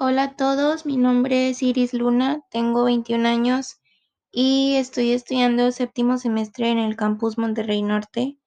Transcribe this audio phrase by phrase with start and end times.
[0.00, 3.80] Hola a todos, mi nombre es Iris Luna, tengo 21 años
[4.30, 8.38] y estoy estudiando séptimo semestre en el campus Monterrey Norte.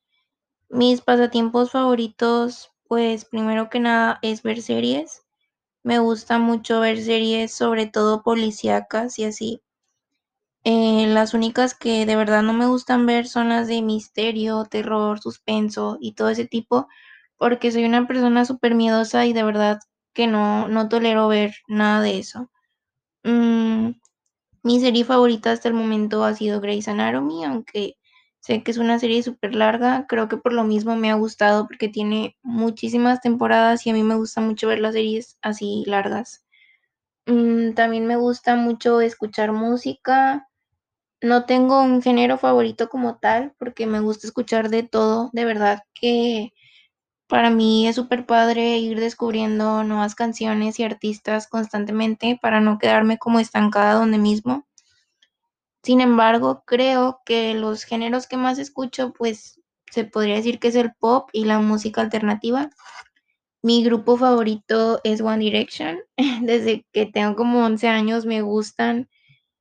[0.70, 5.24] Mis pasatiempos favoritos, pues primero que nada es ver series.
[5.84, 9.62] Me gusta mucho ver series, sobre todo policíacas y así.
[10.64, 15.20] Eh, las únicas que de verdad no me gustan ver son las de misterio, terror,
[15.20, 16.88] suspenso y todo ese tipo,
[17.36, 19.80] porque soy una persona súper miedosa y de verdad
[20.14, 22.50] que no, no tolero ver nada de eso.
[23.24, 23.92] Mm,
[24.64, 27.98] mi serie favorita hasta el momento ha sido Grey's Anatomy, aunque
[28.40, 31.68] sé que es una serie súper larga, creo que por lo mismo me ha gustado
[31.68, 36.46] porque tiene muchísimas temporadas y a mí me gusta mucho ver las series así largas.
[37.28, 40.48] Mm, también me gusta mucho escuchar música.
[41.22, 45.84] No tengo un género favorito como tal porque me gusta escuchar de todo, de verdad
[45.94, 46.54] que
[47.32, 53.18] para mí es súper padre ir descubriendo nuevas canciones y artistas constantemente para no quedarme
[53.18, 54.68] como estancada donde mismo.
[55.82, 60.76] Sin embargo, creo que los géneros que más escucho, pues se podría decir que es
[60.76, 62.70] el pop y la música alternativa.
[63.62, 66.00] Mi grupo favorito es One Direction.
[66.42, 69.10] Desde que tengo como 11 años me gustan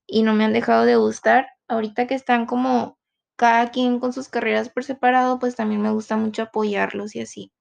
[0.09, 1.47] y no me han dejado de gustar.
[1.69, 2.99] Ahorita que están como
[3.37, 7.53] cada quien con sus carreras por separado, pues también me gusta mucho apoyarlos y así,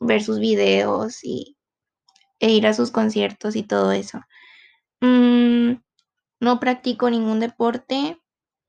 [0.00, 1.56] ver sus videos y,
[2.40, 4.20] e ir a sus conciertos y todo eso.
[5.00, 5.74] Mm,
[6.40, 8.18] no practico ningún deporte.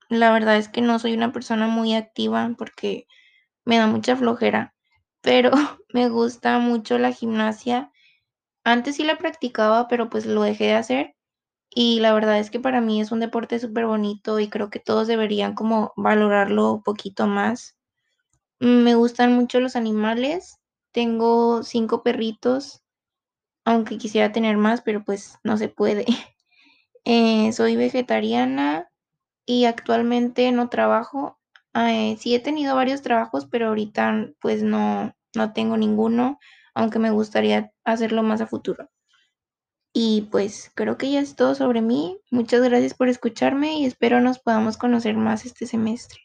[0.09, 3.07] La verdad es que no soy una persona muy activa porque
[3.65, 4.75] me da mucha flojera,
[5.21, 5.51] pero
[5.93, 7.91] me gusta mucho la gimnasia.
[8.65, 11.15] Antes sí la practicaba, pero pues lo dejé de hacer
[11.71, 14.79] y la verdad es que para mí es un deporte súper bonito y creo que
[14.79, 17.77] todos deberían como valorarlo un poquito más.
[18.59, 20.59] Mm, Me gustan mucho los animales.
[20.95, 22.81] Tengo cinco perritos,
[23.65, 26.05] aunque quisiera tener más, pero pues no se puede.
[27.07, 28.89] Eh, soy vegetariana
[29.45, 31.37] y actualmente no trabajo.
[31.75, 36.39] Eh, sí he tenido varios trabajos, pero ahorita pues no, no tengo ninguno,
[36.73, 38.89] aunque me gustaría hacerlo más a futuro.
[39.93, 42.19] Y pues creo que ya es todo sobre mí.
[42.31, 46.24] Muchas gracias por escucharme y espero nos podamos conocer más este semestre.